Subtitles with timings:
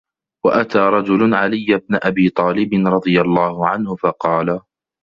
[0.45, 4.61] وَأَتَى رَجُلٌ عَلِيَّ بْنَ أَبِي طَالِبٍ رَضِيَ اللَّهُ عَنْهُ فَقَالَ